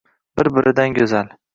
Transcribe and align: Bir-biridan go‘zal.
Bir-biridan 0.41 0.97
go‘zal. 0.99 1.35